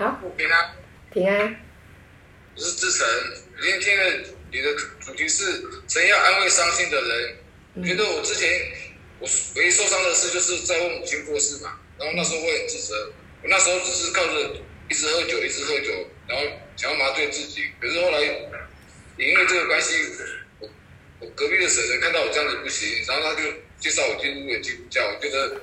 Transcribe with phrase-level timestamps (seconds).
[0.00, 0.70] 好，平安，
[1.12, 1.54] 平安。
[2.56, 3.06] 我是志成，
[3.60, 7.36] 今天听了你的主题是神要安慰伤心的人。
[7.74, 8.48] 嗯、觉得我之前
[9.18, 14.56] 我唯一受伤的事就是在我母亲过世嘛，然后那时候我很自责，我那时候只是靠着
[14.88, 15.92] 一直喝酒，一直喝酒，
[16.26, 16.46] 然后
[16.78, 17.68] 想要麻醉自己。
[17.78, 18.48] 可是后来也
[19.18, 19.98] 因为这个关系，
[20.60, 20.68] 我
[21.18, 25.60] 我隔壁的婶婶看到我这样子不行，然后他就介绍我进入了基督教，我觉得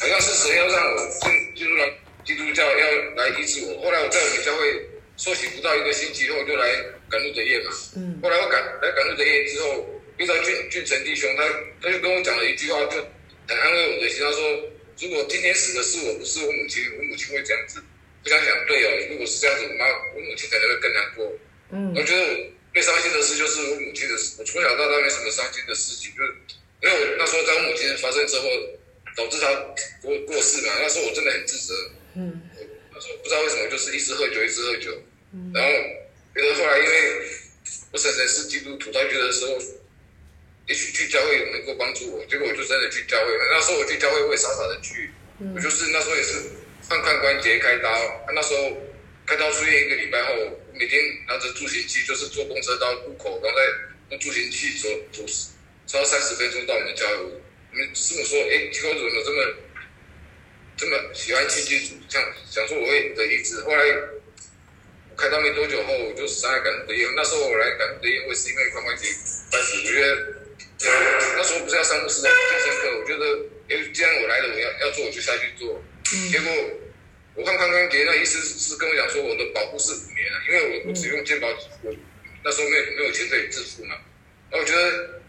[0.00, 1.86] 好像是神要让我进进入了
[2.24, 2.86] 基督教，要
[3.16, 3.82] 来医治我。
[3.84, 4.86] 后来我在我们教会
[5.16, 6.74] 受洗不到一个星期后，就来
[7.10, 7.70] 赶路的夜嘛。
[7.96, 8.20] 嗯。
[8.22, 9.90] 后来我赶来赶路的夜之后。
[10.16, 11.42] 遇到俊俊成弟兄，他
[11.82, 13.02] 他就跟我讲了一句话，就
[13.48, 14.22] 很安慰我的心。
[14.22, 14.70] 他说
[15.02, 17.82] ：“如果今天死的是我，不是我母亲，我母亲会这样子。”
[18.22, 19.84] 我想想，对哦，如果是这样子，我妈
[20.14, 21.32] 我母亲可能会更难过。
[21.72, 22.22] 嗯，我觉得
[22.72, 24.36] 最伤心的事就是我母亲的事。
[24.38, 26.30] 我从小到大没什么伤心的事情，就是
[26.84, 28.48] 因为我那时候在我母亲发生之后，
[29.16, 29.50] 导致她
[30.00, 30.78] 过过世嘛。
[30.78, 31.74] 那时候我真的很自责。
[32.16, 32.40] 嗯，
[32.92, 35.02] 那时候不知道为什么，就是一直喝酒，一直喝酒。
[35.32, 35.70] 嗯，然后
[36.34, 37.22] 觉得后来因为
[37.92, 39.58] 我婶婶是基督徒，她觉得时候。
[40.66, 43.26] 也许去教会能够帮助我，结果我就真的去教会。
[43.52, 46.40] 那时候我去教会我也傻傻的去，嗯、我就是那时候也是
[46.88, 47.92] 看看关节开刀。
[48.34, 48.72] 那时候
[49.26, 50.32] 开刀出院一个礼拜后，
[50.72, 53.62] 每天拿着助行器，就是坐公车到路口，然后再
[54.08, 55.26] 用助行器走走
[55.86, 57.14] 超三十分钟到我们教会。
[57.16, 59.54] 我们师母说：“哎，奇怪，怎么这么
[60.76, 61.94] 这么喜欢亲近主？
[62.08, 63.84] 想想说我会得医治。”后来
[65.16, 67.06] 开刀没多久后，我就上来赶路的业。
[67.14, 69.08] 那时候我来赶路的业，会是因为髋关节
[69.50, 70.34] 开始，我觉得。
[71.36, 73.24] 那时候不是要上牧师的健身课，我觉得，
[73.70, 75.82] 哎，既然我来了，我要要做，我就下去做。
[76.12, 76.52] 嗯、结果
[77.36, 81.48] 我看髋关节，那医师是跟我讲说，我的保护是五年了，因为我我只用健保，
[81.82, 81.94] 我
[82.44, 83.96] 那时候没有没有钱可以自付嘛。
[84.50, 85.22] 那我觉得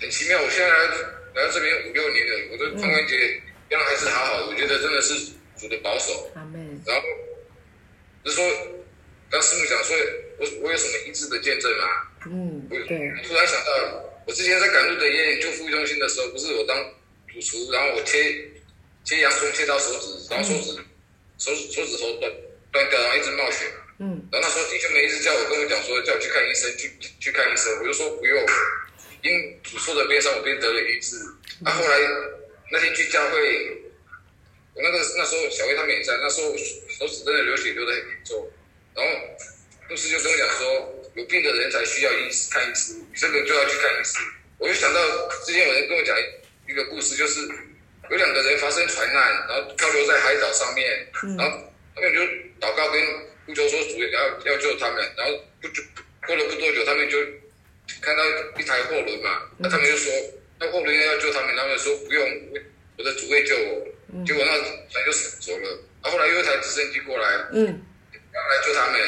[0.00, 0.86] 很奇妙，我现在来
[1.36, 3.16] 来到这边五六年了，我的髋关节
[3.70, 4.17] 原来还是好
[4.68, 6.30] 好的，我觉得真的是主的保守。
[6.36, 7.02] 嗯、然后
[8.22, 8.44] 就是说，
[9.30, 9.96] 当师母讲说，
[10.38, 11.84] 我我有什么医治的见证吗？
[12.26, 12.84] 嗯，对。
[13.10, 14.04] 我突然想到。
[14.28, 16.76] 我之前在赶路的医院救护中心的时候，不是我当
[17.32, 18.44] 主厨，然后我切
[19.02, 20.84] 切洋葱切到手指，然后手指、嗯、
[21.38, 22.30] 手手指头断
[22.70, 23.64] 断掉，然后一直冒血。
[24.00, 24.20] 嗯。
[24.30, 27.72] 然后那时候弟兄们一直叫我跟我讲说，叫我去看医生，去去看医生。
[27.80, 28.46] 我就说不用，
[29.22, 31.16] 因主说的边上我边得了医治。
[31.60, 31.98] 那、后来
[32.70, 33.87] 那天去教会，我
[34.82, 36.56] 那个那时候小薇他们也在，那时候
[36.88, 38.50] 手指真的流血流得很严重，
[38.94, 39.10] 然后
[39.88, 40.94] 护士就跟我讲说。
[41.14, 44.18] 有病的人才需要医师看医师，这个就要去看医师。
[44.58, 45.00] 我就想到
[45.44, 46.16] 之前有人跟我讲
[46.68, 47.40] 一个故事，就是
[48.08, 50.86] 有两个人发生船难，然后漂流在海岛上面，
[51.36, 51.58] 然后
[51.96, 52.20] 他们就
[52.64, 53.02] 祷告跟
[53.46, 54.08] 呼求说主要
[54.44, 55.82] 要救他们，然后不久
[56.24, 57.18] 过了不多久，他们就
[58.00, 58.22] 看到
[58.60, 60.12] 一台货轮嘛，那他们就说
[60.60, 62.40] 那货轮要救他们，他们说不用，
[62.96, 63.88] 我的主会救我。
[64.26, 64.52] 结果那
[64.90, 65.68] 船就走了，
[66.02, 67.80] 然后后来又一台直升机过来，嗯，
[68.34, 69.00] 要来救他们，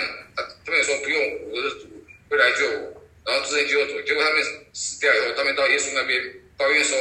[0.64, 1.86] 他们也说不用，我的主。
[2.30, 4.40] 会来救我，然后直升机又走，结果他们
[4.72, 6.22] 死掉以后，他们到耶稣那边
[6.56, 6.96] 抱怨说：“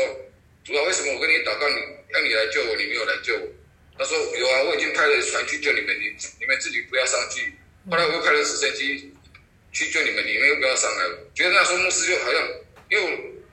[0.66, 1.76] 主啊，为什么我跟你祷告，你
[2.10, 3.48] 让你来救我，你没有来救我？”
[3.96, 6.06] 他说：“有啊，我已经派了船去救你们，你
[6.40, 7.54] 你们自己不要上去。
[7.92, 9.14] 后来我又派了直升机
[9.72, 11.06] 去救你们，你们又不要上来。
[11.36, 12.48] 觉得那时候牧师就好像，
[12.90, 13.12] 因为我，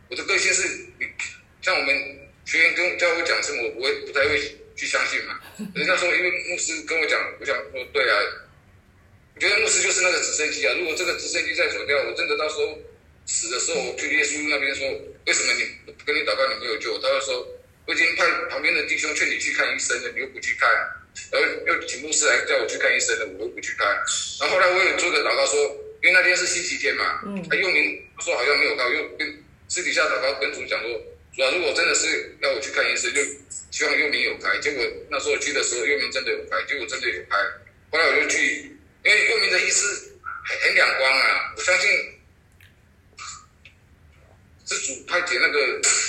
[0.09, 0.67] 我的个性是，
[0.99, 1.07] 你
[1.61, 1.95] 像我们
[2.47, 4.41] 学员跟教我讲什么，我不会不太会
[4.75, 5.39] 去相信嘛。
[5.75, 8.17] 可是那时候因为牧师跟我讲，我想说对啊。”
[9.37, 10.73] 我觉得牧师就是那个直升机啊！
[10.79, 12.79] 如果这个直升机再走掉，我真的到时候
[13.27, 14.89] 死的时候，我去耶稣那边说，
[15.27, 16.97] 为什么你不跟你祷告，你没有救？
[17.03, 17.47] 他就说，
[17.85, 20.71] 我已经派旁边的弟兄劝你去看医生了，你又不去看，
[21.31, 23.87] 然后又请牧师来叫我去看医生了，我又不去看。
[24.41, 25.61] 然后后来我也做个祷告说，
[26.03, 27.21] 因为那天是星期天嘛，
[27.51, 30.99] 他又明说好像没有告，又跟私底下祷告跟主讲说，
[31.37, 33.21] 主要如果真的是要我去看医生，就
[33.71, 34.59] 希望又明有开。
[34.59, 37.37] 结果那时候去的时候，又明真的有开，结果真的有开。
[37.93, 38.73] 后来我就去。
[39.05, 39.87] 因为佑明的医师
[40.45, 41.89] 很很两光啊，我相信
[44.67, 45.61] 是主派遣那个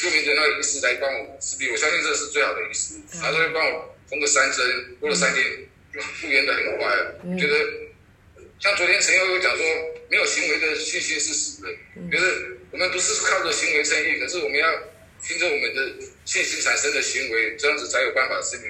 [0.01, 5.45] 佑明的那个医师来帮我治病，我相信这是最好的医师，他都会帮我缝个三针，过了三天
[5.93, 6.87] 就复原的很快。
[7.23, 7.53] 我觉得
[8.59, 9.63] 像昨天陈佑又讲说，
[10.09, 11.69] 没有行为的信心是死的，
[12.11, 14.67] 就是我们不是靠着行为生意，可是我们要
[15.21, 18.63] 凭着我们的信心产生的行为，这样子才有办法使你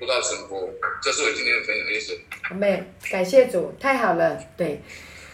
[0.00, 2.18] 得到成功，这是我今天的分享的意思。
[2.50, 4.38] 阿妹，感谢主，太好了。
[4.56, 4.80] 对，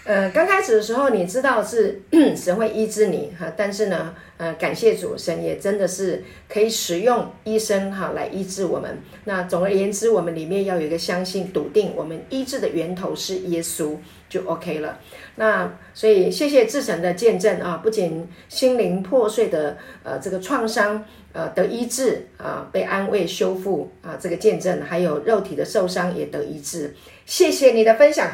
[0.05, 2.03] 呃，刚开始的时候你知道是
[2.37, 8.99] 神会医治你哈，但是呢，呃，感谢主，神也真的是可以使用医生哈来医治我们。
[9.25, 13.99] 那总而言之，我们里面要有一个相信、笃定，我们医治的源头是耶稣，
[14.29, 15.01] 就 OK 了。
[15.37, 26.95] 那所以谢谢志成的见证啊，不仅心灵破碎的呃这个创伤呃得医治啊，被安慰修复啊，这个见证，还有肉体的受伤也得医治。
[27.27, 28.31] 谢谢你的分享，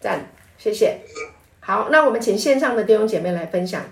[0.00, 0.30] 赞。
[0.56, 0.98] 谢谢，
[1.60, 3.84] 好，那我们请线上的弟兄姐妹来分享。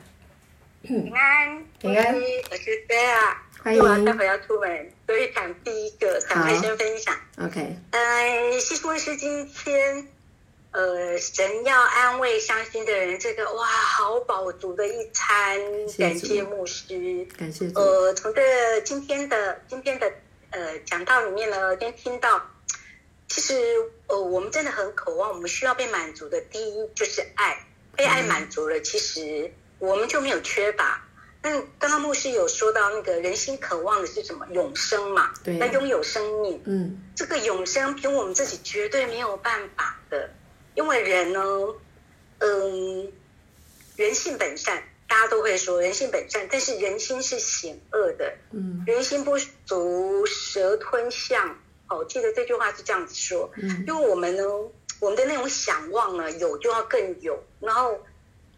[0.81, 3.83] 平安，平安，我是菲亚，欢迎。
[3.83, 7.15] 我待会要出门，所以讲第一个，赶快先分享。
[7.45, 7.77] OK。
[7.91, 10.09] 嗯，西斯是今天，
[10.73, 15.61] 呃，神要安慰伤心的人，这个哇，好饱足的一餐，
[15.99, 17.71] 感谢牧师，感谢。
[17.75, 20.11] 呃，从这今天的今天的
[20.51, 22.49] 呃讲道里面呢，先听到。
[23.29, 23.55] 其实，
[24.09, 26.39] 呃，我们真的很渴望，我们需要被满足的。
[26.43, 27.67] 第一就是爱，
[27.97, 31.03] 被爱满足了，其实我们就没有缺乏。
[31.43, 34.47] 那刚刚牧师有说到，那个人心渴望的是什么？
[34.53, 36.63] 永生嘛，对，那拥有生命。
[36.67, 40.29] 嗯，这个永生凭我们自己绝对没有办法的，
[40.75, 41.41] 因为人呢，
[42.39, 43.13] 嗯，
[43.97, 48.33] 人性本善，大家都会说人性本善，但是人心是险恶的。
[48.53, 51.59] 嗯，人心不足蛇吞象。
[51.89, 54.43] 我记得这句话是这样子说，嗯，因为我们呢，
[54.99, 58.01] 我们的那种想望呢，有就要更有，然后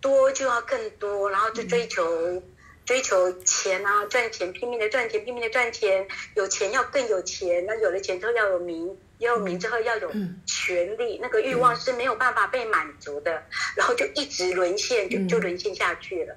[0.01, 2.43] 多就要更多，然后就追求、嗯、
[2.85, 6.07] 追求钱啊，赚钱，拼命的赚钱，拼命的赚钱，
[6.37, 10.11] 有钱要更有钱，那有了钱之后要有名，要有名之后要有
[10.47, 13.45] 权利，嗯、那个欲望是没有办法被满足的，嗯、
[13.77, 16.37] 然后就一直沦陷，就就沦陷下去了。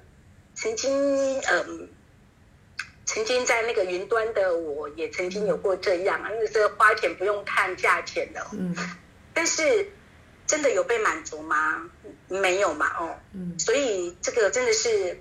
[0.54, 1.88] 曾经，嗯。
[3.10, 8.76] 曾经在那个云端的我，也曾经有过这样啊，那时候花钱不用看价钱的，嗯，
[9.32, 9.90] 但是
[10.46, 11.90] 真的有被满足吗？
[12.28, 15.18] 没有嘛，哦，嗯，所以这个真的是，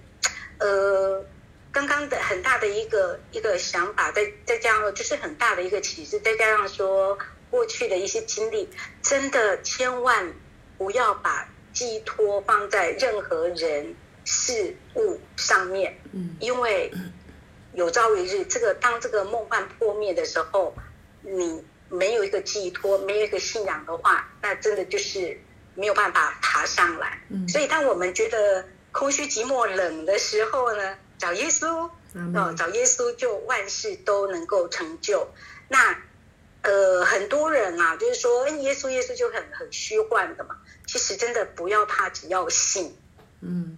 [0.60, 1.26] 呃，
[1.72, 7.18] 刚刚的很大的一个一个想法，再再加上就是很大的一个启示，再加上说
[7.50, 8.70] 过去的一些经历，
[9.02, 10.34] 真的千万
[10.78, 13.96] 不要把寄托放在任何人
[14.26, 16.92] 事物上面，嗯，因为。
[17.74, 20.74] 有朝一日，这个当这个梦幻破灭的时候，
[21.22, 25.40] 你没有一个寄托，没有一个信仰的话，那真的就是
[25.76, 27.22] 没有办法爬上来。
[27.30, 31.88] 嗯，所以当我们觉得空虚、寂寞、冷的时候呢，找耶稣，
[32.34, 35.28] 哦，找耶稣就万事都能够成就。
[35.68, 35.96] 那
[36.68, 40.58] 呃，很多人啊，就是说，哎，耶稣，耶稣就很很虚幻的嘛。
[40.86, 42.94] 其实真的不要怕，只要信。
[43.40, 43.78] 嗯。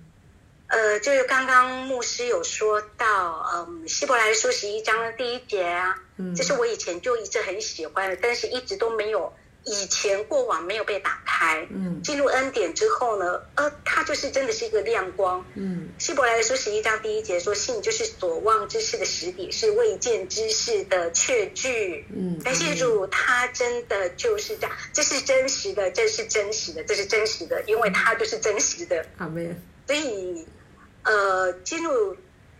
[0.69, 9.31] 呃，就是刚刚牧师有说到，嗯，希伯来书十一章的第一节啊，嗯，这是我以前就一直很喜欢的，但是一直都没有，
[9.69, 29.55] 以前过往没有被打开，嗯，进入恩典之后呢，呃，它就是真的是一个亮光，嗯，希伯来书十一章第一节说，信就是所望之事的实底，是未见之事的确据，嗯，感谢主，他真的就是这样，这是真实的，这是真实的，这是真实的，因为他就是真实的，阿门，
[29.85, 30.45] 所以。
[31.01, 32.15] 呃，进入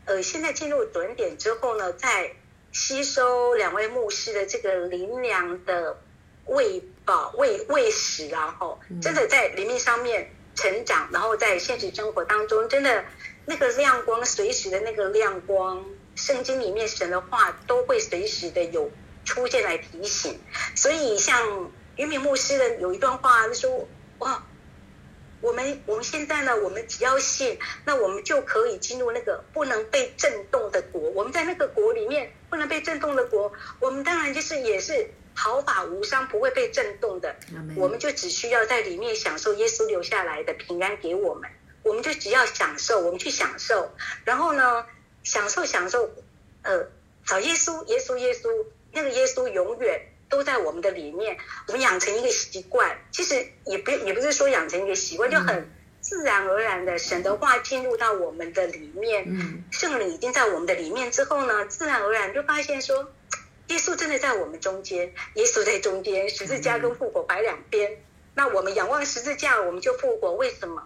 [0.06, 2.32] 呃，现在进入准点之后呢，在
[2.72, 6.00] 吸收两位牧师的这个灵粮的
[6.46, 13.04] 喂饱、喂喂食，然后真的在灵命上面成长，然后在现实生活当中，真的
[13.48, 15.84] 那个亮光，随时的那个亮光，
[16.16, 18.92] 圣经里面神的话都会随时的有
[19.26, 20.40] 出现来提醒。
[20.76, 23.88] 所以像于敏牧师的有一段话，他说
[24.20, 24.44] ：“哇。”
[25.42, 31.00] 我们我们现在呢，我们只要信，那我们就可以进入那个不能被震动的国。
[31.12, 35.10] 我们在那个国里面不能被震动的国，我们当然就是也是
[35.40, 37.34] 毫发无伤，不会被震动的。
[37.78, 41.50] 我们就只需要在里面享受耶稣留下来的平安给我们，
[41.84, 43.90] 我们就只要享受，我们去享受，
[44.26, 44.86] 然后呢，
[45.24, 46.12] 享受享受，
[46.64, 46.86] 呃，
[47.26, 48.50] 找耶稣，耶稣，耶稣，
[48.92, 50.02] 那个耶稣永远。
[50.30, 51.36] 都在我们的里面，
[51.66, 55.68] 我们养成一个习惯，其实也不也不是说养成一个习惯，就很
[56.02, 63.12] 自然而然的，神的话进入到我们的里面，嗯，圣灵已经在我们的里面之后呢，自然而然就发现说，
[63.70, 67.98] 耶稣真的在我们中间，耶稣在中间，十字架跟复活摆两边，
[68.36, 70.84] 那我们仰望十字架，我们就复活，为什么？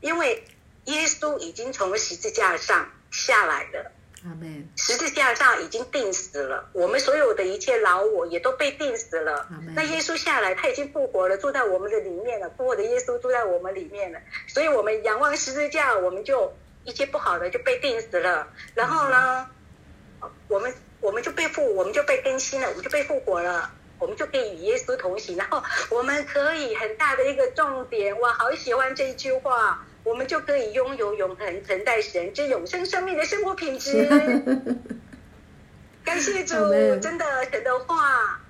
[0.00, 0.42] 因为
[0.86, 3.92] 耶稣已经从十字架上下来了。
[4.22, 4.66] Amen.
[4.76, 9.48] 十字架上已经钉死了，我们所有的一切老我也都被钉死了。
[9.74, 12.50] 那耶稣下来，他已经复活了，住在我们的里面了。
[12.50, 16.52] 复活的耶稣住在我们里面了，所以我们仰望十字架，我们就
[16.84, 18.46] 一切不好的就被钉死了。
[18.74, 19.48] 然后呢
[20.48, 23.72] 我们我们就被复，我们就被更新了，我们就被复活了。
[23.98, 25.36] 我们就可以与耶稣同行。
[25.36, 34.08] 然后我们可以很大的一个重点，我好喜欢这一句话，我们就可以拥有永恒存在神之永生生命的生活品质。
[36.02, 36.54] 感谢主，
[36.98, 38.40] 真的神的话，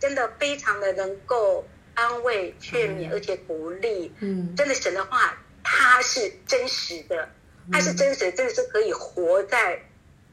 [0.00, 4.10] 真的非常的能够安慰、劝勉，而且鼓励。
[4.20, 7.28] 嗯，真的神的话，它是真实的，
[7.70, 9.82] 它是真实的，真的是可以活在。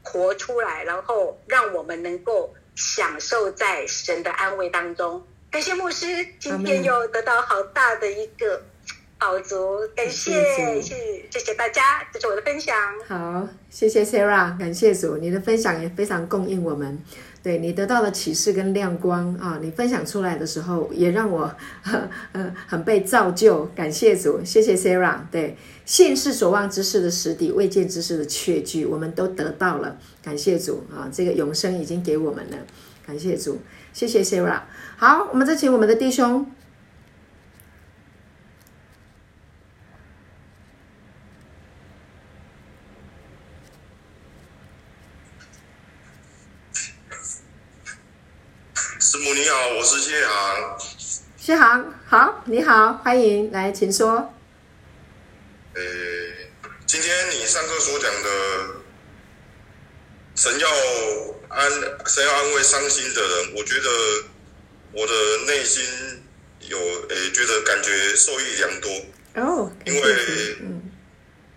[0.02, 5.22] 活出来，然后让我们能够享受在神的安慰当中。
[5.50, 6.06] 感谢牧师，
[6.38, 8.62] 今天又得到好大的一个
[9.18, 12.74] 宝足，感谢，谢谢，谢谢大家，这是我的分享。
[13.06, 16.98] 好，谢谢 Sarah，感谢主，你的分享也非常供应我们。
[17.42, 19.58] 对，你得到了启示跟亮光啊！
[19.60, 23.64] 你分享出来的时候，也让我呵呵很被造就。
[23.74, 25.18] 感谢主，谢谢 Sarah。
[25.28, 29.98] 对，信是所望之事的实底，未见之事的确据，我们都得到了。
[30.22, 31.10] 感谢主啊！
[31.12, 32.58] 这个永生已经给我们了。
[33.04, 33.58] 感谢主，
[33.92, 34.60] 谢谢 Sarah。
[34.96, 36.46] 好，我们再请我们的弟兄。
[49.04, 50.78] 师母你好，我是谢航。
[51.36, 54.32] 谢航，好，你好，欢迎来，请说。
[55.74, 55.82] 呃，
[56.86, 58.30] 今天你上课所讲的，
[60.36, 60.68] 神要
[61.48, 61.68] 安，
[62.06, 63.90] 神要安慰伤心的人，我觉得
[64.92, 65.12] 我的
[65.48, 65.82] 内心
[66.60, 68.90] 有，呃，觉得感觉受益良多。
[69.34, 70.92] 哦，因为，嗯，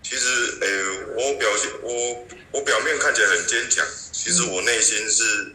[0.02, 5.52] 其实，呃，我表现，我我表面看起来很坚强，其实我内心是。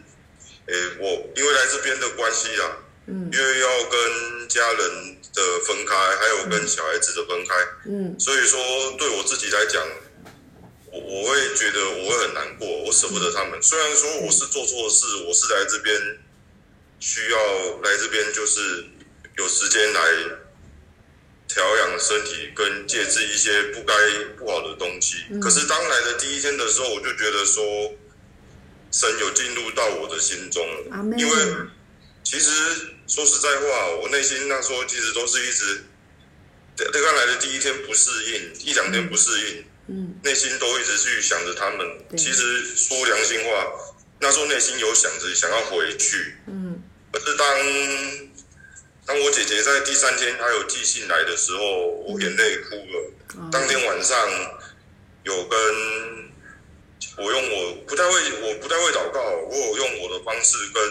[0.66, 2.78] 诶，我因为来这边的关系啊，
[3.08, 7.54] 嗯，因为要跟家人的分开，还有跟小孩子的分开，
[7.86, 8.60] 嗯，所以说
[8.96, 9.82] 对我自己来讲，
[10.86, 13.60] 我我会觉得我会很难过，我舍不得他们。
[13.60, 16.00] 虽然说我是做错事，我是来这边
[17.00, 17.38] 需要
[17.82, 18.84] 来这边就是
[19.38, 20.00] 有时间来
[21.48, 23.94] 调养身体，跟戒制一些不该
[24.38, 25.16] 不好的东西。
[25.40, 27.94] 可是当来的第一天的时候，我就觉得说。
[28.92, 30.62] 神有进入到我的心中，
[31.16, 31.34] 因为
[32.22, 32.50] 其实
[33.08, 35.84] 说实在话，我内心那时候其实都是一直，
[36.76, 41.86] 对刚来的第一天不适应，一两天不适应，嗯，内心都一直去想着他们。
[42.18, 43.72] 其实说良心话，
[44.20, 47.46] 那时候内心有想着想要回去，嗯，可是当
[49.06, 53.48] 当我姐姐在第三天她有寄信来的时候，我眼泪哭了。
[53.50, 54.16] 当天晚上
[55.24, 56.21] 有跟。
[57.16, 59.20] 我用我不太会，我不太会祷告。
[59.22, 60.82] 我有用我的方式跟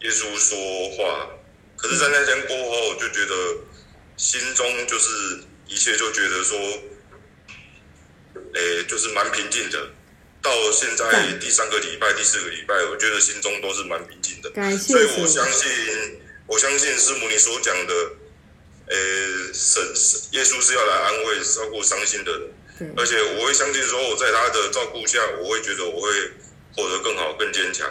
[0.00, 1.30] 耶稣说话，
[1.76, 3.56] 可是，在那天过后，我就觉得
[4.16, 6.58] 心中就是一切，就觉得说，
[8.54, 9.90] 诶，就是蛮平静的。
[10.42, 14.50] 到现在第三个礼拜、第四个礼拜，我觉得心中都是蛮平静的。
[14.78, 17.94] 所以我相信，我相信师母你所讲的，
[18.88, 19.82] 诶，神
[20.32, 22.50] 耶稣是要来安慰、照顾伤心的人。
[22.96, 26.08] 而且我会相信说，我在他的照顾下，我会觉得我会
[26.76, 27.88] 活得更好、更坚强。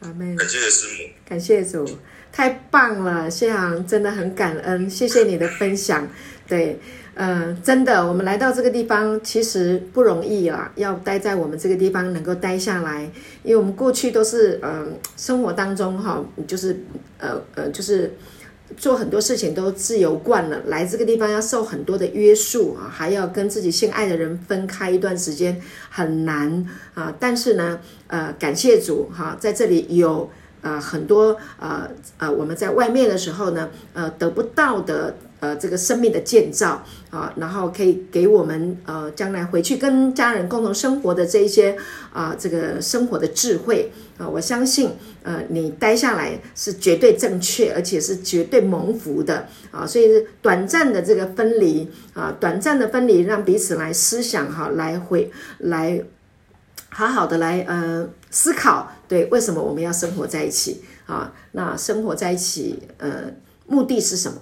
[0.00, 0.36] 阿妹。
[0.36, 1.98] 感谢师母，感谢主，
[2.30, 3.30] 太棒了！
[3.30, 6.08] 谢航真的很感恩，谢谢你的分享。
[6.46, 6.78] 对，
[7.14, 13.10] 嗯、呃，真的，我们来到这个地方其实不容易啊，要待在我们这个地方能够待下来，
[13.42, 14.86] 因为我们过去都是嗯、呃，
[15.16, 16.84] 生活当中哈，就是
[17.18, 18.12] 呃呃，就是。
[18.76, 25.60] 做很多事情都自由惯了，来这个地方要受很多的约束啊，还要跟自己心爱的人分开一段时间，
[25.90, 27.14] 很难啊。
[27.18, 35.16] 但是呢，呃，感谢主哈，在这里有呃很多呃呃我们在外面的时候呢，呃得不到的。
[35.42, 36.80] 呃，这个生命的建造
[37.10, 41.76] 啊，然后可以给我们呃，将来回去跟家人共同生活的这一些
[42.12, 44.90] 啊，这个生活的智慧啊，我相信
[45.24, 49.84] 呃，你待下来是绝对正确，而且是绝对蒙福的啊。
[49.84, 56.00] 所以短暂的这个分离啊，短暂的分离，让彼此来思想哈，来回来
[56.88, 61.32] 好好的来呃思考，对，为什么我们要生活在一起啊？
[61.50, 63.24] 那生活在一起呃，
[63.66, 64.38] 目的是什么？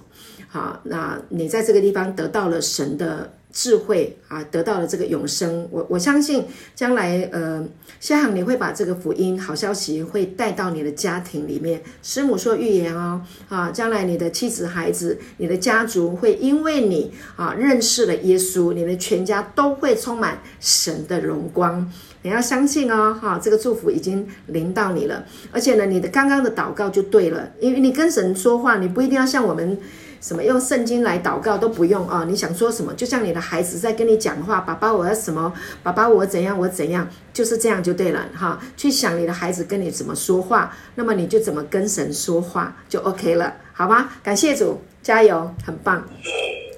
[0.53, 5.65] 好，那你在这个地方得到了神的智慧啊，得到了这个永生。
[5.71, 7.65] 我我相信将来，呃，
[8.01, 11.81] 谢航你会把这个福音好消息会带到你的家庭里面。
[12.03, 21.89] 师母说预言哦，啊，将来你的妻子、孩子、你的家族会因为你啊认识了耶稣，你的全家都会充满神的荣光。
[22.23, 25.23] 你要相信哦，哈，这个祝福已经临到你了。
[25.49, 29.77] 而且呢，你的刚刚的祷告就对了，因为你跟神说话，你不一定要像我们
[30.21, 32.23] 什么用圣经来祷告都不用啊。
[32.25, 35.51] 你想说什么，就像你的孩子在跟你讲话，爸爸我要什么，
[35.83, 38.61] 爸爸我怎样我怎样，就是这样就对了哈。
[38.77, 44.11] 去想你的孩子跟你怎么说话，那么你就怎么跟神说话就 OK 了，好吗？
[44.23, 46.07] 感谢主，加油，很棒，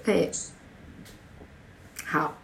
[0.04, 0.32] 嘿，
[2.06, 2.40] 好。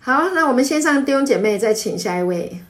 [0.00, 2.60] 好，那我们先上弟兄姐妹，再请下一位。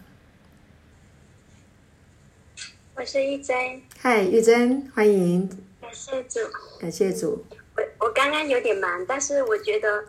[2.96, 3.54] 我是玉珍。
[3.96, 5.48] 嗨，玉珍，欢迎。
[5.80, 6.40] 感谢主。
[6.78, 7.44] 感谢主。
[7.76, 10.04] 我我刚刚有点忙，但是我觉得，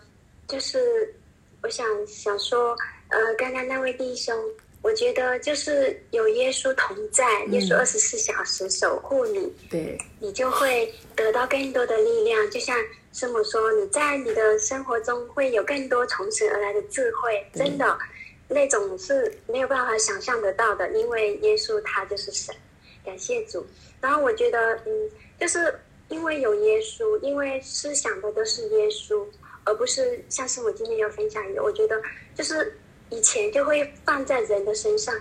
[0.47, 1.13] 就是
[1.61, 2.75] 我想想说，
[3.09, 4.35] 呃，刚刚那位弟兄，
[4.81, 12.75] 我觉得就是有耶稣同在，嗯、耶稣二十四小时守护你，对，你就会得到更多的力量，就像。
[13.11, 17.97] 师母说：“你在你的生活中会有更多从神而来的智慧，真的，
[18.47, 20.87] 那种是没有办法想象得到的。
[20.91, 22.55] 因为耶稣他就是神，
[23.03, 23.65] 感谢主。
[23.99, 25.09] 然后我觉得，嗯，
[25.39, 25.73] 就是
[26.09, 29.25] 因为有耶稣，因为思想的都是耶稣，
[29.63, 31.63] 而不是像是我今天有分享一个。
[31.63, 32.01] 我觉得，
[32.35, 32.77] 就是
[33.09, 35.15] 以前就会放在人的身上。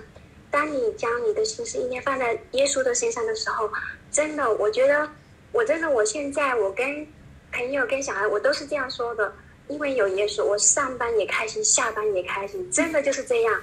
[0.50, 3.71] 当你将你的心思意念放在耶稣的身上的时候，
[4.11, 5.09] 真的，我觉得，
[5.52, 7.07] 我真的，我现在我跟。”
[7.50, 9.33] 朋友跟小孩，我都是这样说的，
[9.68, 13.62] 因为有耶稣，我上班也开心，下班也开心，真的就是这样，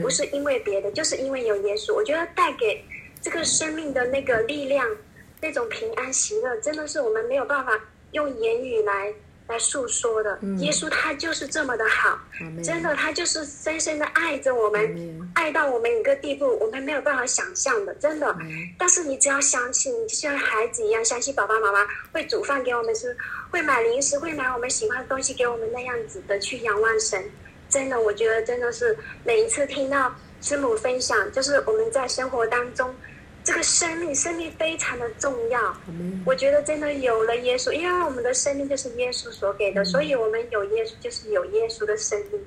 [0.00, 1.92] 不是因为别的，就是因为有耶稣。
[1.92, 2.84] 我觉得带给
[3.20, 4.88] 这个生命的那个力量，
[5.40, 7.72] 那种平安喜乐，真的是我们没有办法
[8.12, 9.12] 用言语来。
[9.48, 18.26] 来诉说的，耶稣他就是这么的好，嗯、真的，他就是深深的爱着我们，嗯、爱到我们一个地步，我们没有办法想象的，真的。
[18.40, 23.16] 嗯、但是你只要相信，你就像孩子一样，相信爸爸妈妈会煮饭给我们吃，
[23.48, 27.22] 会买零食，会买我们喜欢的东西给我们那样子的去仰望神。
[27.68, 32.92] 真的，我觉得真的是每一次听到师母分享，就是我们在生活当中。
[33.46, 35.72] 这个生命，生命非常的重要。
[36.24, 42.40] 我觉得真的有了耶稣，因为我们的生命就是耶稣所给的，所以我们有耶稣就是有耶稣的生命。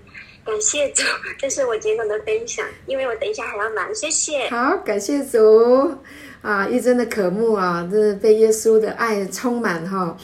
[0.43, 1.03] 感谢主，
[1.39, 3.95] 这是我简短的分享，因为我等一下还要忙。
[3.95, 4.49] 谢谢。
[4.49, 5.95] 好，感谢主
[6.41, 6.67] 啊！
[6.67, 10.17] 一真的渴慕啊，这是被耶稣的爱充满哈。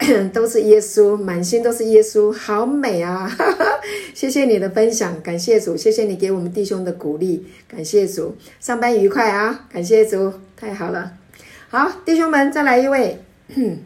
[0.32, 3.28] 都是耶稣，满心都是耶稣，好美啊！
[3.28, 3.78] 哈哈，
[4.14, 9.68] 谢谢你的分享，感谢主，谢谢你给我们弟兄的鼓励，感谢主，上班愉快啊！
[9.70, 11.18] 感谢主，太好了。
[11.68, 13.22] 好，弟兄们，再来一位。
[13.52, 13.84] 平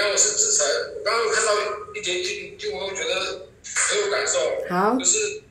[0.00, 0.64] 安，我是志成。
[0.96, 1.50] 我刚刚看到
[1.94, 4.38] 一点经，就我觉得很有感受。
[4.70, 5.42] 好，就是。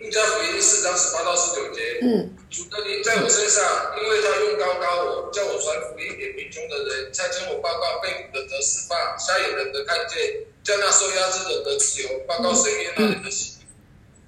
[0.00, 13.58] 路加福音四章十八到十九节，嗯，主的灵在我身上，因为他用高高我，叫我传福音给贫穷的人，差遣我报告被掳的得释放，瞎眼的得看见，叫那受压制的得自由，报告审判那人的喜。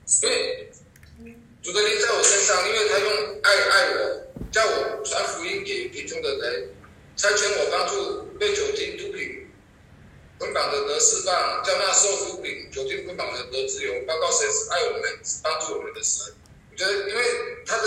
[0.04, 0.68] 所以，
[1.62, 6.68] 主的灵在我身上，因为他用爱爱我，叫我传福音给贫穷的人，
[7.16, 9.41] 差遣我帮助被酒精毒品。
[10.42, 13.94] 捆绑的得释放，叫那受毒品、酒精捆绑的得自由。
[14.08, 15.02] 报告神是爱我们、
[15.40, 16.34] 帮助我们的神。
[16.66, 17.22] 我觉得，因为
[17.64, 17.84] 他的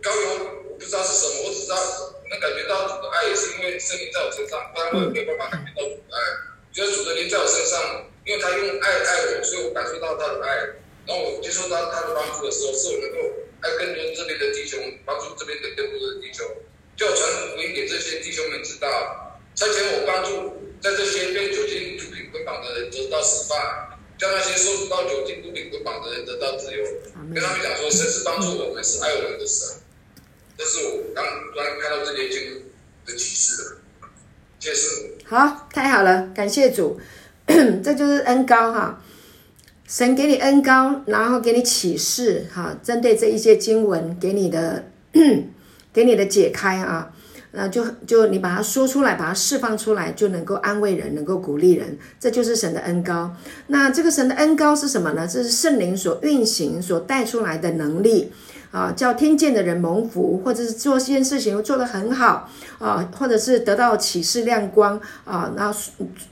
[0.00, 1.74] 膏油，我不知道是什么，我只知道
[2.30, 6.18] 能感觉到主的爱，也是因为圣灵在我身上，不然我没有办法感觉到主的爱。
[6.62, 10.78] 我觉得主的灵在我身上，因为他用爱爱我，所以我感受到他的爱。
[11.10, 13.18] 然后我接受到他的帮助的时候，是我能够
[13.66, 16.46] 爱更多这边的弟兄，帮助这边的更多的弟兄，
[16.96, 18.86] 叫我传福音给这些弟兄们知道，
[19.58, 20.62] 差遣我帮助。
[20.80, 23.58] 在这些被酒精毒品捆绑的人得到释放，
[24.18, 26.84] 叫那些受到酒精毒品捆绑的人得到自由。
[27.34, 29.78] 跟他们讲说，神是帮助我们，是爱我们的神。
[30.56, 32.62] 这是我刚刚看到这些经
[33.04, 33.76] 的启示的。
[34.58, 34.88] 谢谢。
[35.24, 37.00] 好，太好了，感谢主。
[37.46, 39.02] 这就是恩高哈，
[39.86, 44.90] 神给你恩高，然后给你启示哈，针对这一些经文给你的
[45.92, 47.12] 给你的解开啊。
[47.58, 53.34] 那就就你把它说出来，把它释放出来，就能够安慰人，能够鼓励人，这就是神的恩高。
[53.68, 55.26] 那这个神的恩高是什么呢？
[55.26, 58.30] 这是圣灵所运行、所带出来的能力
[58.70, 62.46] 啊，叫听见的人蒙福，或者是做这件事情做得很好
[62.78, 65.80] 啊，或者是得到启示亮光啊，然后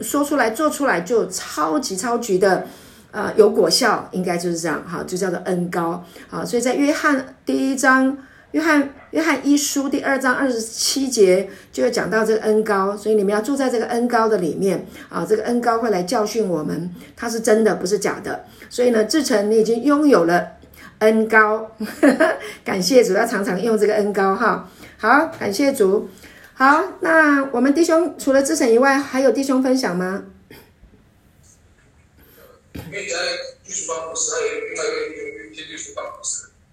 [0.03, 2.67] 说出来、做出来就超级超级的
[3.13, 6.45] 呃有果效，应该就是这样哈，就叫做恩高啊。
[6.45, 8.19] 所以在约翰第一章。
[8.55, 18.45] 约翰约翰一书第二章二十七节就要讲到这个恩高，所以你们要住在这个恩高的里面啊，这个恩高会来教训我们，它是真的，不是假的。
[18.71, 20.53] 所以呢，志成你已经拥有了
[21.01, 21.69] 恩膏，
[22.64, 24.71] 感谢主，要常常用这个恩高哈。
[24.99, 26.09] 好，感谢主。
[26.53, 30.27] 好，那我们弟兄除了志成以外，还有弟兄分享吗？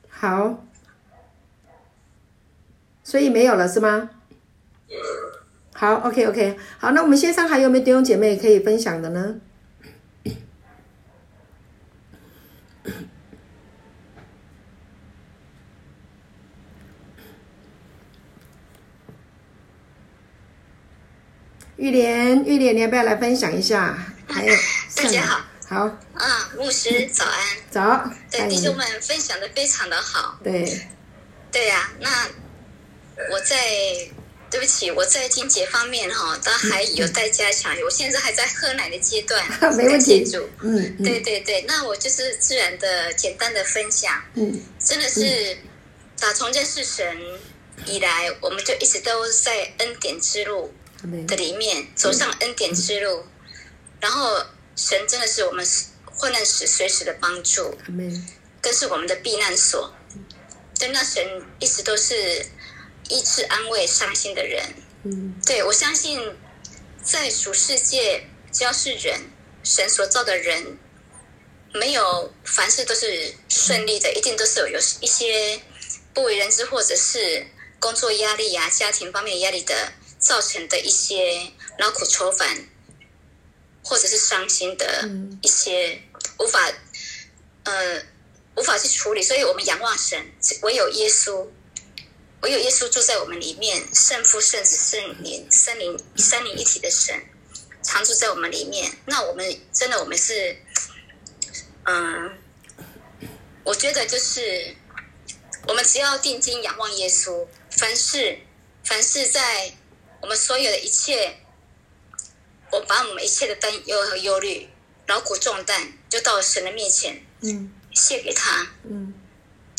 [0.10, 0.64] 好，
[3.12, 4.10] 所以没有了是吗？
[5.74, 9.36] 好，OK OK，好，那我们线上还有没有弟兄姐妹可以分享的呢？
[21.76, 23.98] 玉莲，玉莲，你要不要来分享一下？
[24.30, 24.56] 还有，
[24.96, 25.86] 大家好，好。
[26.14, 30.88] 啊，牧师早安，早，对弟兄们分享的非常的好，对，
[31.52, 32.10] 对呀、啊，那
[33.30, 33.58] 我在，
[34.50, 40.24] 对不起，我在经节方面哈，都还有待加强，我现在还在喝奶的阶段， 没问题，
[40.62, 45.58] 嗯，嗯，对对对，那我就是自然的简单的分享，嗯，真的是
[46.20, 47.18] 打从认识神
[47.86, 50.74] 以来，我们就一直都在恩典之路。
[51.26, 53.26] 的里面走上恩典之路，
[54.00, 54.38] 然后
[54.76, 55.66] 神真的是我们
[56.06, 57.76] 患难时随时的帮助，
[58.62, 59.92] 更是我们的避难所。
[60.76, 61.26] 真的，神
[61.58, 62.46] 一直都是
[63.10, 64.64] 医治安慰伤心的人。
[65.04, 66.20] 嗯，对，我相信
[67.04, 69.20] 在属世界，只要是人，
[69.64, 70.78] 神所造的人，
[71.74, 75.62] 没有凡事都是顺利的，一定都是有有一些
[76.14, 77.48] 不为人知，或者是
[77.80, 79.94] 工作压力呀、啊、家庭方面压力的。
[80.22, 82.48] 造成的一些劳苦愁烦，
[83.84, 85.10] 或者是伤心的
[85.42, 86.00] 一些
[86.38, 86.72] 无法，
[87.64, 88.06] 呃，
[88.56, 90.24] 无法去处理，所以我们仰望神，
[90.62, 91.48] 唯有耶稣，
[92.42, 97.16] 唯有耶稣住在我们里面，圣父、圣子、圣灵、圣灵三灵一体的神，
[97.84, 98.92] 常住在我们里面。
[99.06, 100.58] 那我们真的，我们是，
[101.84, 103.28] 嗯、呃，
[103.64, 104.76] 我觉得就是，
[105.68, 108.40] 我们只要定睛仰望耶稣，凡事，
[108.84, 109.74] 凡事在。
[110.24, 111.36] 我们所有的一切，
[112.72, 114.70] 我把我们一切的担忧和忧虑、
[115.08, 119.12] 劳苦重担，就到神的面前，嗯，献给他，嗯，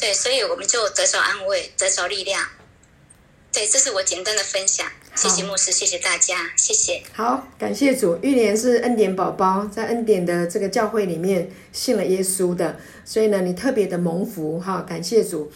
[0.03, 2.45] 对，所以我们就得着安慰，得着力量。
[3.53, 4.85] 对，这是我简单的分享。
[5.15, 7.05] 谢谢牧师，谢谢大家，谢谢。
[7.12, 8.19] 好，感谢主。
[8.21, 15.53] 玉莲是恩典宝宝，在恩典的这个教会里面信了耶稣的，所以呢，你特别的蒙福哈，感谢主。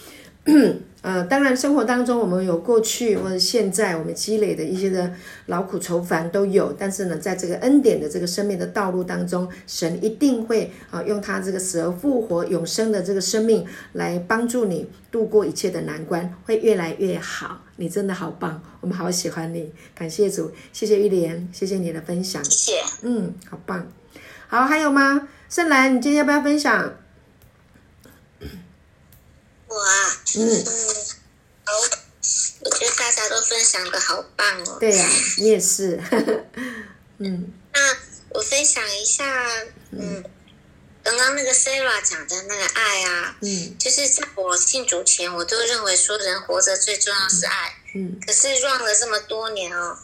[1.06, 5.12] 呃，当然，生活当中我们有过去或者现在我们积累的一些的
[5.46, 17.62] 劳苦愁烦都有，但是呢，在这个恩典的这个生命的道路当中，神一定会啊用他这个死而复活、永生的这个生命来帮助你度过一切的难关，会越来越好。
[17.76, 23.86] 你真的好棒，我们好喜欢你，感谢主，谢谢玉莲，谢谢你的分享，谢谢，嗯，好棒，
[24.48, 25.28] 好，还有吗？
[25.48, 27.05] 圣兰，你今天要不要分享？
[29.68, 30.64] 我啊，嗯，
[31.64, 31.72] 好，
[32.60, 34.76] 我觉得大家都分享的好棒哦。
[34.78, 36.00] 对呀、啊，你也是，
[37.18, 37.52] 嗯。
[37.72, 37.96] 那
[38.30, 39.24] 我分享一下，
[39.90, 40.22] 嗯，
[41.02, 48.20] 刚刚那个 Sarah 讲的那个爱啊，嗯，就是在我信主前，我都认为说人活着最重要是爱，嗯。
[48.24, 49.98] 可是 run 了这么多年哦，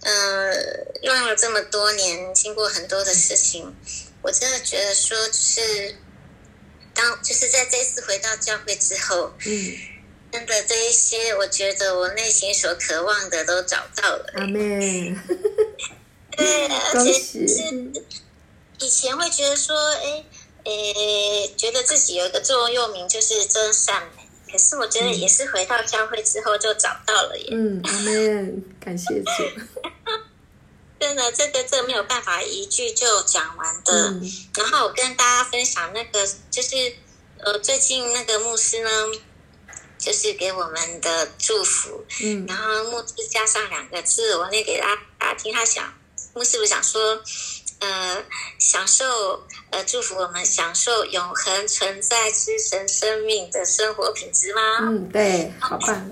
[0.00, 0.54] 嗯、呃
[1.02, 3.74] ，run 了这么多年，经过很多的事情，
[4.22, 5.96] 我真的觉得说就是。
[6.94, 9.72] 当就是在这次回到教会之后，嗯，
[10.32, 14.32] 真的这一些，我觉得我内心所渴望的都找到了。
[14.34, 15.20] 阿门。
[16.36, 17.92] 对，而且是
[18.80, 20.24] 以前会觉得说，哎，
[20.64, 27.48] 诶，觉得自己有一个座右铭就是真善美，可是我觉得也是回到教会之后就找到了耶。
[27.52, 29.30] 嗯，阿门，感谢主。
[31.14, 34.08] 真的，这个这个没有办法一句就讲完的。
[34.08, 36.96] 嗯、然后我跟大家分享那个，就是
[37.38, 38.90] 呃，最近那个牧师呢，
[39.96, 42.04] 就是给我们的祝福。
[42.20, 42.44] 嗯。
[42.48, 44.88] 然后牧师加上两个字，我念给大
[45.20, 45.52] 家，听。
[45.52, 45.94] 他想，
[46.34, 47.22] 牧师不想说，
[47.78, 48.24] 呃，
[48.58, 54.60] 享受呃祝福我们享受永恒存在之神生命的生活品质吗？
[54.80, 56.10] 嗯，对，好棒。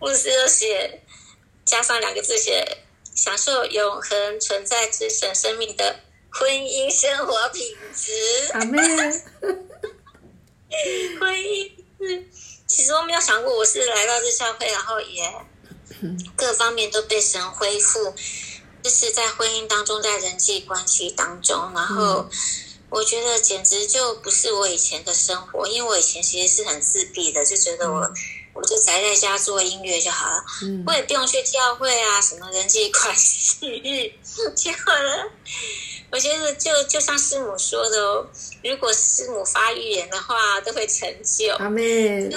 [0.00, 1.00] 牧师又写
[1.64, 2.78] 加上两个字写。
[3.14, 8.10] 享受永恒存在之神生命的婚姻生活品质。
[8.52, 8.80] 阿妹，
[11.20, 12.24] 婚姻是，
[12.66, 15.32] 其实我没有想过，我是来到这教会，然后也
[16.36, 18.14] 各方面都被神恢复，
[18.82, 22.28] 就是在婚姻当中，在人际关系当中，然后
[22.90, 28.10] 我觉得简直就不是我以前的生活，因为我以前其实是很自闭的，就觉得我。
[28.54, 34.14] 我就宅在家做音乐就好了，嗯、我也不用去教会啊，什么人际关系。
[34.54, 35.24] 结果呢，
[36.10, 38.26] 我觉得就就像师母说的哦，
[38.62, 41.54] 如果师母发预言的话，都会成就。
[41.54, 42.28] 阿妹，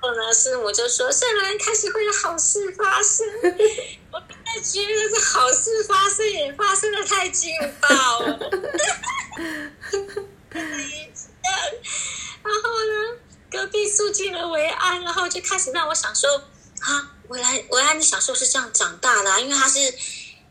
[0.00, 3.26] 后呢，师母就说：“圣人开始会有好事发生。
[4.12, 4.20] ”我
[4.62, 8.38] 觉得这好事发生也发生的太劲爆了。
[12.44, 12.94] 然后呢，
[13.50, 16.28] 隔壁住进了维安，然后就开始让我享受
[16.80, 19.94] 啊，维安维安的享受是这样长大的，因为他是。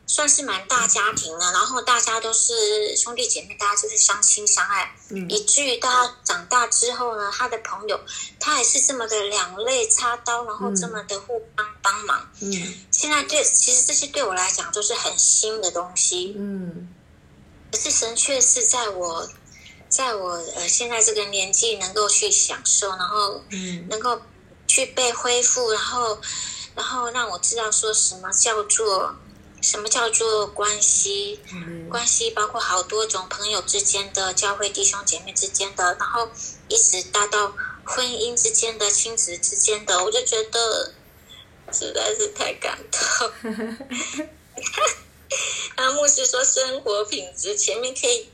[0.10, 4.96] 算是蛮大家庭的，然后大家都是兄弟姐妹，大家就是相亲相爱。
[5.10, 8.00] 嗯，以至于到他长大之后呢，他的朋友
[8.40, 12.26] 他还是这么的两肋插刀，然后这么的互帮帮忙。
[12.40, 12.52] 嗯，
[12.90, 16.34] 现在对，其实这些对我来讲都是很新的东西。
[16.38, 16.88] 嗯，
[17.70, 19.30] 可是神却是在我，
[19.90, 24.22] 在我呃现在这个年纪能够去享受，然后嗯，能够
[24.68, 26.20] 去被恢复，然后
[26.76, 29.16] 然后让我知道说什么叫做。
[29.60, 31.40] 什么叫做关系？
[31.52, 36.30] 嗯、关系包括好多种朋友之间的、教会弟兄姐妹之间的，然后
[36.70, 37.52] 一直大到
[37.84, 40.94] 婚姻之间的、亲子之间的，我就觉得
[41.74, 43.32] 实在是太感动。
[45.76, 48.30] 然后牧师说生活品质前面可以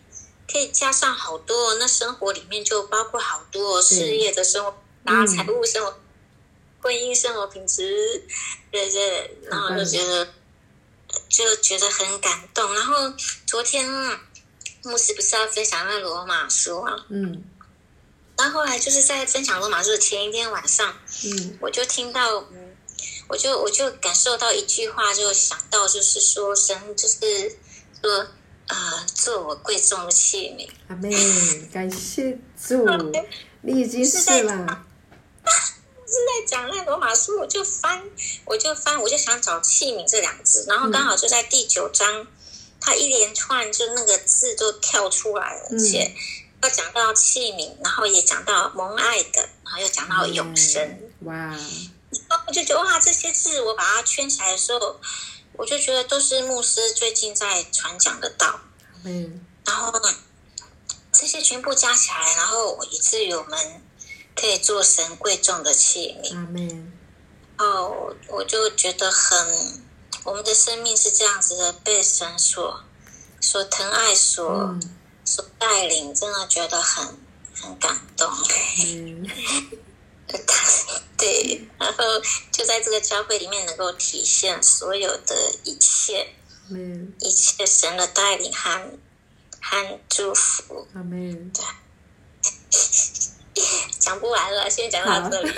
[0.52, 6.00] 可以加上好多，那生活里面就包括好多事业的生活，然后财务生活、嗯、
[6.82, 8.24] 婚姻生活品质，
[8.72, 10.28] 对对，然后就觉得。
[11.30, 12.96] 就觉得很感动，然后
[13.46, 13.88] 昨天
[14.82, 17.44] 牧师不是要分享那罗马书啊，嗯，
[18.36, 20.92] 然后后来就是在分享罗马书的前一天晚上，
[21.26, 22.76] 嗯，我就听到，嗯，
[23.28, 27.60] 我就我就感受到一句话，就想到就是说神就是
[28.02, 28.28] 说，
[28.74, 30.68] 呃，做我贵重的器皿。
[30.88, 31.14] 阿妹，
[31.72, 32.84] 感谢主，
[33.62, 34.86] 你已经是了。
[35.46, 38.04] 是在讲那罗马书，我就翻，
[38.46, 42.28] 我就翻，我就想找器皿这两个字，然后刚好就在第九章，
[42.80, 46.16] 它一连串就那个字都跳出来了，而且
[46.62, 51.34] 要讲到器皿，然后也讲到蒙爱的，然后又讲到永生，哇！
[51.36, 55.00] 然后我就觉得哇，这些字我把它圈起来的时候，
[55.58, 58.60] 我就觉得都是牧师最近在传讲的道，
[59.04, 59.92] 嗯，然后
[61.12, 63.82] 这些全部加起来，然后以至于我们。
[64.36, 66.36] 可以做神贵重的器皿。
[66.36, 66.92] 阿门。
[67.60, 69.84] 哦，我就觉得很，
[70.24, 72.84] 我们的生命是这样子的，被神所
[73.40, 77.16] 所疼爱所、所、嗯、所带领，真的觉得很
[77.54, 78.28] 很感动。
[78.84, 79.30] 嗯。
[81.18, 82.04] 对，然后
[82.52, 86.28] 就在这个教会里面，能够体现所有的一切，
[86.72, 88.92] 嗯，一切神的带领和
[89.62, 90.88] 和祝福。
[90.94, 91.52] 阿门。
[91.52, 91.64] 对。
[94.00, 95.52] 讲不完了，先讲到这里。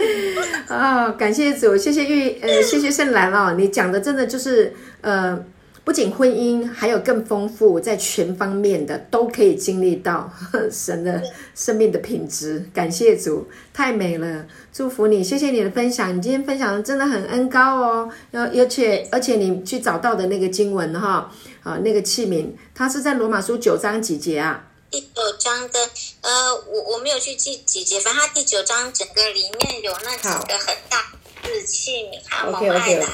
[0.68, 5.38] 哦，感谢主，谢谢玉，呃，谢谢圣兰哦，你讲的真的就是，呃，
[5.82, 10.30] 不仅婚姻，还有更丰富，在全方面的都可以经历到
[10.70, 11.22] 神的
[11.54, 12.64] 生命的品质。
[12.72, 24.66] 感谢主，太美了，祝福你，谢谢你的分享，你今天分享的真的很恩高哦，而且而且你去找到的那个经文哈，啊，那个器皿，它是在罗马书九章几节啊？
[24.90, 25.06] 第九
[25.38, 25.78] 章的，
[26.20, 31.12] 呃，我我没有去记几节，反正它第九章整个里面有那几个很大
[31.42, 33.06] 的器皿，还有蒙爱的，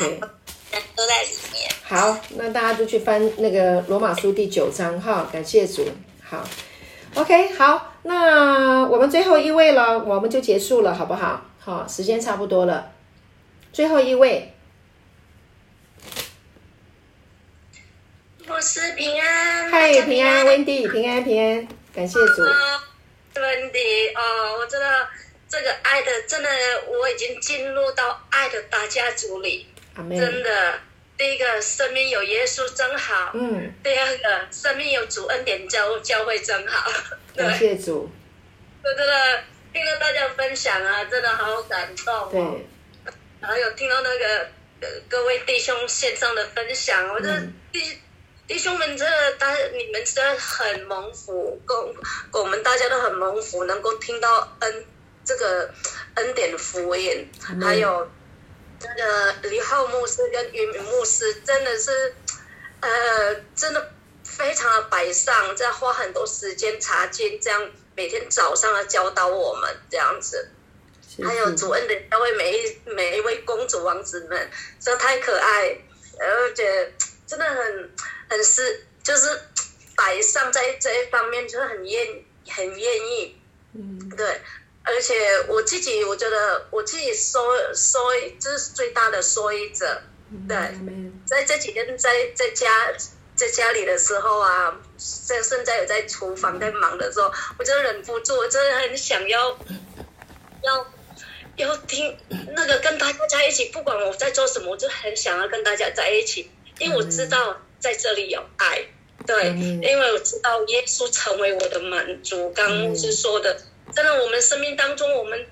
[0.94, 1.70] 都在里面。
[1.82, 5.88] 好，那大家就去翻那个罗马书第九章哈，感谢主。
[6.22, 6.44] 好
[7.14, 11.42] ，OK，好，那我们最后一位了，我们就结束了，好不好？
[11.58, 12.92] 好，时间差不多了，
[13.72, 14.52] 最后一位。
[18.48, 22.42] 牧师平安，嗨，平安，Wendy，平安平安，感谢主。
[23.34, 24.86] Wendy，哦，我知道
[25.48, 26.48] 这个爱的，真的，
[26.88, 29.66] 我已经进入到爱的大家族里。
[29.96, 30.80] 真的，
[31.16, 33.32] 第一个生命有耶稣真好。
[33.34, 33.72] 嗯。
[33.82, 36.90] 第二个生命有主恩典教教会真好。
[37.36, 38.10] 感谢主。
[38.82, 42.28] 我真的听了大家分享啊，真的好感动哦。
[42.32, 43.12] 对。
[43.40, 44.48] 然后有听到那个
[45.08, 47.40] 各位弟兄线上的分享，我觉得
[47.72, 47.80] 第。
[47.80, 47.96] 嗯
[48.48, 51.76] 弟兄们，真的大你们真的很蒙福，跟
[52.30, 54.84] 跟我们大家都很蒙福，能够听到恩
[55.24, 55.68] 这个
[56.14, 58.08] 恩典的福音，嗯、还有
[58.80, 62.14] 那个李浩牧师跟于敏牧师，真的是
[62.80, 63.92] 呃，真的
[64.24, 70.50] 非常的摆上，在花很多时间查经，这样每天早上要教导我们这样子，
[71.24, 75.78] 还有主恩的教会每一每一位公主王子们，真的太可爱，
[76.18, 76.92] 而且
[77.26, 77.90] 真的很。
[78.28, 79.40] 很是，就是
[79.94, 83.40] 摆上在这一方面，就是很愿很愿意，
[83.72, 84.40] 嗯，对，
[84.86, 85.14] 而且
[85.48, 87.42] 我自己，我觉得我自己说
[87.74, 88.00] 说，
[88.40, 90.00] 这是最大的受益者，
[90.48, 90.56] 对，
[91.26, 92.92] 在这几天在在家
[93.34, 99.58] 在家里的时候啊，在现在有在厨房在忙的时候，我真的忍不住，我真的很想要
[100.62, 100.86] 要
[101.56, 102.16] 要听
[102.54, 108.86] 那个跟大家在一起，不管我在做什么，我就很想要跟大家在一起，因为我知道在这里有爱。
[109.26, 112.52] 对，因为我知道耶稣成为我的满足。
[112.52, 113.60] 刚刚是说的，
[113.94, 115.46] 真的，我们生命当中，我们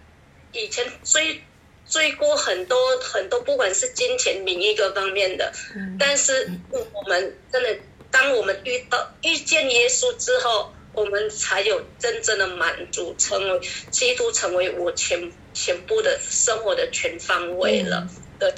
[0.53, 1.43] 以前追
[1.89, 5.53] 追过很多很多，不管是金钱、名义各方面的，
[5.99, 7.77] 但是我们真的，
[8.11, 18.09] 当我们遇到遇见耶稣之后，我们才有真正的满足，成为基督，成为我全全部的生活的全方位了。
[18.39, 18.53] 对，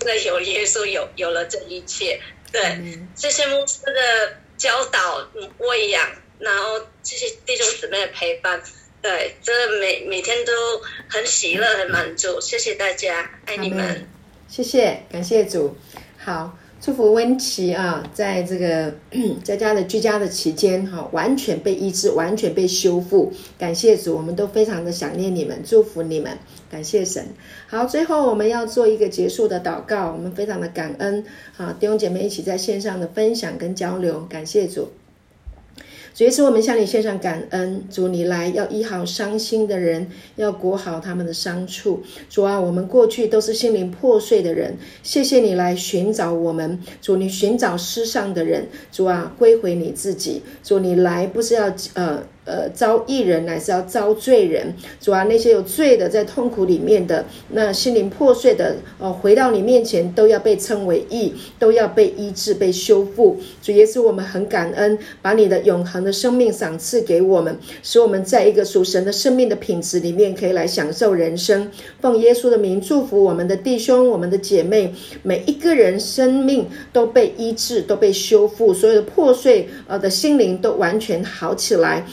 [0.00, 2.20] 那有耶稣，有有了这一切。
[2.52, 4.36] 对，谢谢牧师的。
[4.60, 6.06] 教导、喂养，
[6.38, 8.62] 然后这些弟兄姊妹的陪伴，
[9.02, 10.52] 对，真的每每天都
[11.08, 12.38] 很喜乐、很满足。
[12.40, 14.06] 谢谢大家，爱你们。
[14.46, 15.74] 谢谢，感谢主。
[16.18, 18.94] 好，祝福温琪啊，在这个
[19.42, 23.32] 在家的居家的期间，哈，完全被医治，完全被修复。
[23.58, 26.36] 感谢主，我们都非常的想念你们，祝福你们。
[26.70, 27.26] 感谢神。
[27.68, 30.12] 好，最后我们要做一个结束的祷告。
[30.12, 31.24] 我们非常的感恩，
[31.56, 34.26] 啊，弟兄姐妹一起在线上的分享跟交流。
[34.28, 34.90] 感谢主。
[36.14, 37.84] 主耶稣，我们向你献上感恩。
[37.90, 42.02] 主，你来要医好伤心的人，要裹好他们的伤处。
[42.28, 46.78] 主啊，我们过去都是心灵破碎的人，谢谢你来寻找我们。
[47.00, 48.68] 主，你寻找失丧的人。
[48.92, 50.42] 主啊，归回你自己。
[50.62, 52.22] 主，你来不是要呃。
[52.50, 54.74] 呃，遭义人乃是要遭罪人。
[55.00, 63.38] 主啊，那些有罪的，在痛苦里面的，那心灵破碎的，哦，回到你面前，都要被称为义，都要被医治、被修复。
[63.62, 71.70] 主耶稣，我们很感恩，把你的永恒的生命赏赐给我们，使我们在一个属神的生命的品质里面，可以来享受人生。
[72.00, 82.04] 奉耶稣的名，祝福我们的弟兄、我们的姐妹，每一个人生命都被医治、都被修复，所有的破碎呃的心灵都完全好起来。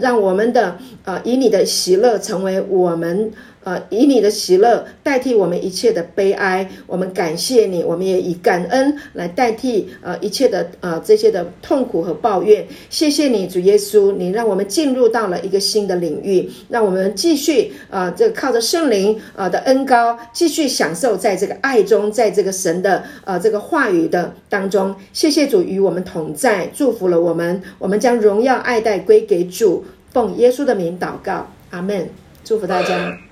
[0.00, 3.30] 让我们的呃，以你的喜乐成为我们
[3.64, 6.68] 呃，以你的喜乐代替我们一切的悲哀。
[6.86, 12.66] 我们感谢你，我们也以感恩来代替呃一切的呃这些的痛苦和抱怨。
[12.90, 24.94] 谢谢你，主耶稣，你让我们进入到了一个新的领域，让我们继续呃这靠着圣灵呃的恩膏，继续享受在这个爱中，在这个神的呃这个话语的当中。
[25.12, 29.84] 谢谢主与我们同在，祝福了我们，我们将荣耀爱戴归给主。
[30.12, 32.08] 奉耶稣的名祷告，阿门。
[32.44, 33.31] 祝福大家。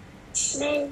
[0.55, 0.91] Merry